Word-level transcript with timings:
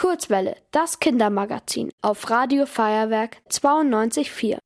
Kurzwelle, 0.00 0.56
das 0.70 0.98
Kindermagazin 0.98 1.92
auf 2.00 2.30
Radio 2.30 2.64
Feuerwerk 2.64 3.36
92.4. 3.50 4.56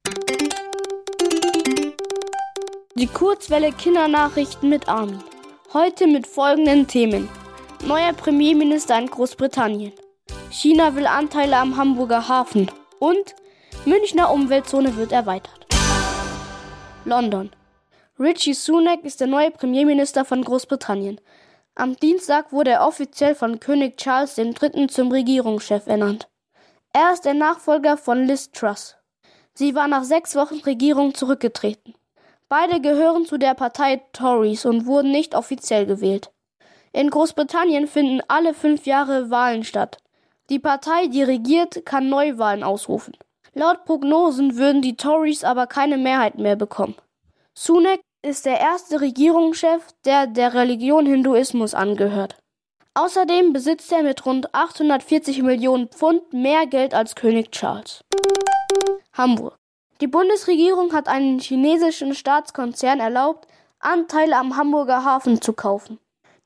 Die 2.94 3.08
Kurzwelle 3.08 3.72
Kindernachrichten 3.72 4.68
mit 4.68 4.88
Armin. 4.88 5.18
Heute 5.72 6.06
mit 6.06 6.28
folgenden 6.28 6.86
Themen. 6.86 7.28
Neuer 7.84 8.12
Premierminister 8.12 8.96
in 8.96 9.08
Großbritannien. 9.08 9.92
China 10.50 10.94
will 10.94 11.08
Anteile 11.08 11.56
am 11.56 11.76
Hamburger 11.76 12.28
Hafen. 12.28 12.70
Und 13.00 13.34
Münchner 13.86 14.30
Umweltzone 14.30 14.94
wird 14.94 15.10
erweitert. 15.10 15.66
London. 17.04 17.50
Richie 18.20 18.54
Sunak 18.54 19.02
ist 19.02 19.20
der 19.20 19.26
neue 19.26 19.50
Premierminister 19.50 20.24
von 20.24 20.44
Großbritannien. 20.44 21.20
Am 21.76 21.96
Dienstag 21.96 22.52
wurde 22.52 22.70
er 22.70 22.86
offiziell 22.86 23.34
von 23.34 23.58
König 23.58 23.96
Charles 23.96 24.38
III. 24.38 24.86
zum 24.86 25.10
Regierungschef 25.10 25.88
ernannt. 25.88 26.28
Er 26.92 27.12
ist 27.12 27.24
der 27.24 27.34
Nachfolger 27.34 27.96
von 27.96 28.26
Liz 28.26 28.52
Truss. 28.52 28.96
Sie 29.54 29.74
war 29.74 29.88
nach 29.88 30.04
sechs 30.04 30.36
Wochen 30.36 30.60
Regierung 30.60 31.14
zurückgetreten. 31.14 31.94
Beide 32.48 32.80
gehören 32.80 33.26
zu 33.26 33.38
der 33.38 33.54
Partei 33.54 34.02
Tories 34.12 34.64
und 34.66 34.86
wurden 34.86 35.10
nicht 35.10 35.34
offiziell 35.34 35.84
gewählt. 35.84 36.30
In 36.92 37.10
Großbritannien 37.10 37.88
finden 37.88 38.22
alle 38.28 38.54
fünf 38.54 38.86
Jahre 38.86 39.30
Wahlen 39.30 39.64
statt. 39.64 39.98
Die 40.50 40.60
Partei, 40.60 41.08
die 41.08 41.24
regiert, 41.24 41.84
kann 41.84 42.08
Neuwahlen 42.08 42.62
ausrufen. 42.62 43.16
Laut 43.52 43.84
Prognosen 43.84 44.56
würden 44.56 44.80
die 44.80 44.96
Tories 44.96 45.42
aber 45.42 45.66
keine 45.66 45.96
Mehrheit 45.96 46.38
mehr 46.38 46.54
bekommen. 46.54 46.94
Sunak 47.52 47.98
ist 48.24 48.46
der 48.46 48.58
erste 48.58 49.00
Regierungschef, 49.00 49.82
der 50.04 50.26
der 50.26 50.54
Religion 50.54 51.04
Hinduismus 51.04 51.74
angehört. 51.74 52.36
Außerdem 52.94 53.52
besitzt 53.52 53.92
er 53.92 54.02
mit 54.02 54.24
rund 54.24 54.54
840 54.54 55.42
Millionen 55.42 55.88
Pfund 55.88 56.32
mehr 56.32 56.66
Geld 56.66 56.94
als 56.94 57.14
König 57.14 57.50
Charles. 57.50 58.02
Hamburg. 59.12 59.56
Die 60.00 60.06
Bundesregierung 60.06 60.92
hat 60.92 61.08
einen 61.08 61.38
chinesischen 61.38 62.14
Staatskonzern 62.14 63.00
erlaubt, 63.00 63.46
Anteile 63.78 64.36
am 64.36 64.56
Hamburger 64.56 65.04
Hafen 65.04 65.42
zu 65.42 65.52
kaufen. 65.52 65.98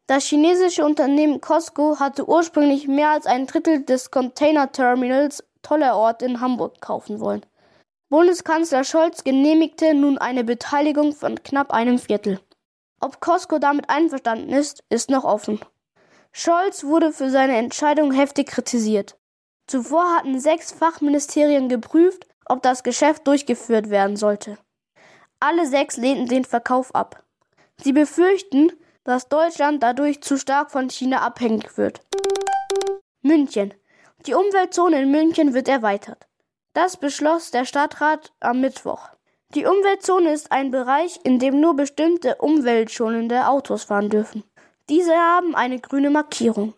Das 0.06 0.24
chinesische 0.24 0.84
Unternehmen 0.84 1.40
Costco 1.40 2.00
hatte 2.00 2.28
ursprünglich 2.28 2.88
mehr 2.88 3.10
als 3.10 3.26
ein 3.26 3.46
Drittel 3.46 3.84
des 3.84 4.10
Containerterminals 4.10 5.44
Tollerort 5.62 6.22
in 6.22 6.40
Hamburg 6.40 6.80
kaufen 6.80 7.20
wollen. 7.20 7.44
Bundeskanzler 8.10 8.84
Scholz 8.84 9.22
genehmigte 9.22 9.92
nun 9.92 10.16
eine 10.16 10.42
Beteiligung 10.42 11.14
von 11.14 11.42
knapp 11.42 11.72
einem 11.72 11.98
Viertel. 11.98 12.40
Ob 13.00 13.20
Costco 13.20 13.58
damit 13.58 13.90
einverstanden 13.90 14.48
ist, 14.48 14.82
ist 14.88 15.10
noch 15.10 15.24
offen. 15.24 15.60
Scholz 16.32 16.84
wurde 16.84 17.12
für 17.12 17.30
seine 17.30 17.58
Entscheidung 17.58 18.12
heftig 18.12 18.48
kritisiert. 18.48 19.18
Zuvor 19.66 20.16
hatten 20.16 20.40
sechs 20.40 20.72
Fachministerien 20.72 21.68
geprüft, 21.68 22.26
ob 22.46 22.62
das 22.62 22.82
Geschäft 22.82 23.26
durchgeführt 23.26 23.90
werden 23.90 24.16
sollte. 24.16 24.56
Alle 25.38 25.66
sechs 25.66 25.98
lehnten 25.98 26.28
den 26.28 26.46
Verkauf 26.46 26.94
ab. 26.94 27.22
Sie 27.76 27.92
befürchten, 27.92 28.72
dass 29.04 29.28
Deutschland 29.28 29.82
dadurch 29.82 30.22
zu 30.22 30.38
stark 30.38 30.70
von 30.70 30.88
China 30.88 31.20
abhängig 31.20 31.76
wird. 31.76 32.00
München. 33.20 33.74
Die 34.26 34.34
Umweltzone 34.34 35.02
in 35.02 35.10
München 35.10 35.52
wird 35.52 35.68
erweitert. 35.68 36.27
Das 36.80 36.96
beschloss 36.96 37.50
der 37.50 37.64
Stadtrat 37.64 38.30
am 38.38 38.60
Mittwoch. 38.60 39.08
Die 39.52 39.66
Umweltzone 39.66 40.32
ist 40.32 40.52
ein 40.52 40.70
Bereich, 40.70 41.18
in 41.24 41.40
dem 41.40 41.58
nur 41.58 41.74
bestimmte 41.74 42.36
umweltschonende 42.36 43.48
Autos 43.48 43.82
fahren 43.82 44.10
dürfen. 44.10 44.44
Diese 44.88 45.12
haben 45.12 45.56
eine 45.56 45.80
grüne 45.80 46.10
Markierung. 46.10 46.74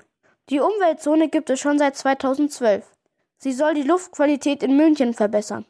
Die 0.48 0.60
Umweltzone 0.60 1.28
gibt 1.28 1.50
es 1.50 1.60
schon 1.60 1.78
seit 1.78 1.96
2012. 1.96 2.90
Sie 3.36 3.52
soll 3.52 3.74
die 3.74 3.82
Luftqualität 3.82 4.62
in 4.62 4.74
München 4.74 5.12
verbessern. 5.12 5.66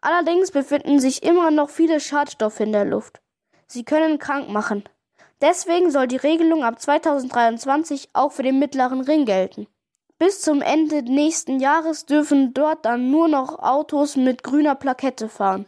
Allerdings 0.00 0.50
befinden 0.50 0.98
sich 0.98 1.22
immer 1.22 1.50
noch 1.50 1.68
viele 1.68 2.00
Schadstoffe 2.00 2.60
in 2.60 2.72
der 2.72 2.86
Luft. 2.86 3.20
Sie 3.66 3.84
können 3.84 4.18
krank 4.18 4.48
machen. 4.48 4.84
Deswegen 5.42 5.90
soll 5.90 6.06
die 6.06 6.16
Regelung 6.16 6.64
ab 6.64 6.80
2023 6.80 8.08
auch 8.14 8.32
für 8.32 8.44
den 8.44 8.58
mittleren 8.58 9.02
Ring 9.02 9.26
gelten. 9.26 9.66
Bis 10.18 10.42
zum 10.42 10.62
Ende 10.62 11.02
nächsten 11.02 11.58
Jahres 11.58 12.06
dürfen 12.06 12.54
dort 12.54 12.84
dann 12.84 13.10
nur 13.10 13.26
noch 13.26 13.58
Autos 13.58 14.14
mit 14.14 14.44
grüner 14.44 14.76
Plakette 14.76 15.28
fahren. 15.28 15.66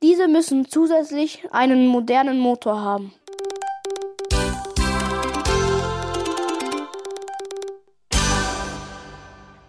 Diese 0.00 0.28
müssen 0.28 0.68
zusätzlich 0.68 1.48
einen 1.50 1.88
modernen 1.88 2.38
Motor 2.38 2.80
haben. 2.80 3.12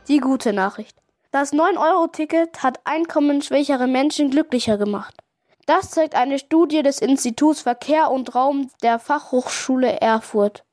Die 0.07 0.19
gute 0.19 0.53
Nachricht. 0.53 0.95
Das 1.31 1.51
9-Euro-Ticket 1.51 2.61
hat 2.61 2.79
einkommensschwächere 2.83 3.87
Menschen 3.87 4.29
glücklicher 4.29 4.77
gemacht. 4.77 5.15
Das 5.65 5.89
zeigt 5.89 6.13
eine 6.13 6.37
Studie 6.37 6.83
des 6.83 6.99
Instituts 6.99 7.61
Verkehr 7.61 8.11
und 8.11 8.35
Raum 8.35 8.69
der 8.83 8.99
Fachhochschule 8.99 9.99
Erfurt. 9.99 10.63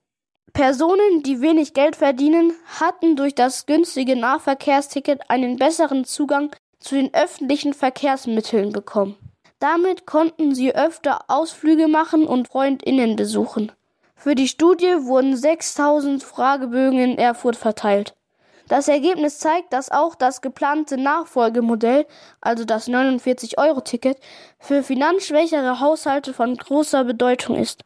Personen, 0.52 1.22
die 1.22 1.40
wenig 1.40 1.74
Geld 1.74 1.96
verdienen, 1.96 2.52
hatten 2.80 3.16
durch 3.16 3.34
das 3.34 3.66
günstige 3.66 4.16
Nahverkehrsticket 4.16 5.30
einen 5.30 5.56
besseren 5.56 6.04
Zugang 6.04 6.54
zu 6.80 6.94
den 6.94 7.12
öffentlichen 7.14 7.74
Verkehrsmitteln 7.74 8.72
bekommen. 8.72 9.16
Damit 9.58 10.06
konnten 10.06 10.54
sie 10.54 10.74
öfter 10.74 11.24
Ausflüge 11.28 11.88
machen 11.88 12.26
und 12.26 12.48
Freundinnen 12.48 13.16
besuchen. 13.16 13.72
Für 14.14 14.34
die 14.34 14.48
Studie 14.48 14.94
wurden 15.00 15.36
6000 15.36 16.22
Fragebögen 16.22 16.98
in 16.98 17.18
Erfurt 17.18 17.56
verteilt. 17.56 18.14
Das 18.68 18.86
Ergebnis 18.86 19.38
zeigt, 19.38 19.72
dass 19.72 19.90
auch 19.90 20.14
das 20.14 20.42
geplante 20.42 20.98
Nachfolgemodell, 20.98 22.06
also 22.40 22.64
das 22.64 22.88
49-Euro-Ticket, 22.88 24.18
für 24.58 24.82
finanzschwächere 24.82 25.80
Haushalte 25.80 26.34
von 26.34 26.56
großer 26.56 27.04
Bedeutung 27.04 27.56
ist. 27.56 27.82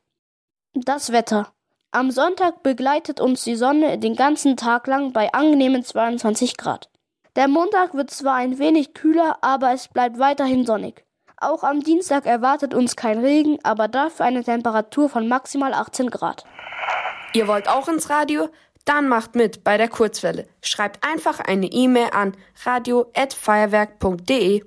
Das 0.75 1.13
Wetter. 1.13 1.53
Am 1.95 2.11
Sonntag 2.11 2.63
begleitet 2.63 3.21
uns 3.21 3.45
die 3.45 3.55
Sonne 3.55 3.99
den 3.99 4.17
ganzen 4.17 4.57
Tag 4.57 4.87
lang 4.87 5.13
bei 5.13 5.31
angenehmen 5.35 5.85
22 5.85 6.57
Grad. 6.57 6.89
Der 7.37 7.49
Montag 7.49 7.93
wird 7.93 8.11
zwar 8.11 8.37
ein 8.37 8.59
wenig 8.59 8.95
kühler, 8.95 9.37
aber 9.43 9.75
es 9.75 9.89
bleibt 9.89 10.19
weiterhin 10.19 10.65
sonnig. 10.65 11.05
Auch 11.37 11.63
am 11.63 11.81
Dienstag 11.81 12.25
erwartet 12.25 12.73
uns 12.73 12.97
kein 12.97 13.19
Regen, 13.19 13.59
aber 13.63 13.89
dafür 13.89 14.25
eine 14.25 14.43
Temperatur 14.43 15.11
von 15.11 15.29
maximal 15.29 15.75
18 15.75 16.09
Grad. 16.09 16.47
Ihr 17.35 17.47
wollt 17.47 17.69
auch 17.69 17.89
ins 17.89 18.09
Radio? 18.09 18.49
Dann 18.87 19.07
macht 19.07 19.35
mit 19.35 19.63
bei 19.63 19.77
der 19.77 19.89
Kurzwelle. 19.89 20.49
Schreibt 20.63 21.07
einfach 21.07 21.41
eine 21.41 21.67
E-Mail 21.67 22.09
an 22.13 22.35
radio@feuerwerk.de. 22.65 24.65